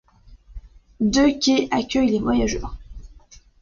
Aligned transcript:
Deux 0.99 1.37
quais 1.37 1.67
accueillent 1.71 2.09
les 2.09 2.17
voyageurs. 2.17 2.75